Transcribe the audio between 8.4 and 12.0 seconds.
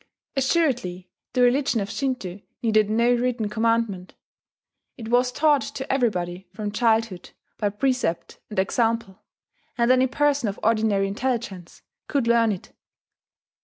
and example, and any person of ordinary intelligence